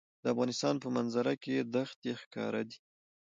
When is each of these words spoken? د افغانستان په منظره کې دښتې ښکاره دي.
د 0.23 0.25
افغانستان 0.33 0.75
په 0.83 0.87
منظره 0.95 1.33
کې 1.43 1.55
دښتې 1.75 2.11
ښکاره 2.21 2.61
دي. 2.69 2.77